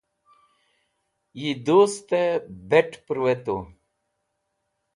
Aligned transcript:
yi 1.39 1.51
dust 1.65 2.09
bet 2.69 2.91
purwetu 3.05 3.57